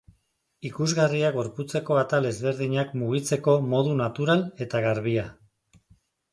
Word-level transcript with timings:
Ikusgarria 0.69 1.29
gorputzeko 1.35 1.99
atal 2.05 2.29
ezberdinak 2.31 2.97
mugitzeko 3.03 3.57
modu 3.77 3.95
natural 4.03 4.45
eta 4.69 4.85
garbia. 4.89 5.31